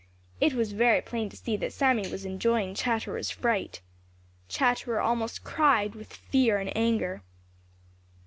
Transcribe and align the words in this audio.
It 0.39 0.53
was 0.55 0.71
very 0.71 0.99
plain 0.99 1.29
to 1.29 1.37
see 1.37 1.55
that 1.57 1.71
Sammy 1.73 2.09
was 2.09 2.25
enjoying 2.25 2.73
Chatterer's 2.73 3.29
fright. 3.29 3.81
Chatterer 4.49 4.99
almost 4.99 5.43
cried 5.43 5.93
with 5.93 6.11
fear 6.11 6.57
and 6.57 6.75
anger. 6.75 7.21